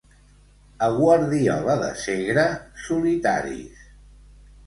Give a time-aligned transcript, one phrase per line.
[0.85, 2.45] A Guardiola de Segre,
[2.85, 3.87] solitaris.